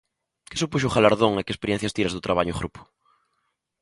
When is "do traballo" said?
2.13-2.51